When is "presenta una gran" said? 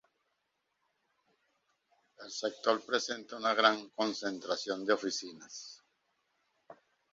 2.87-3.87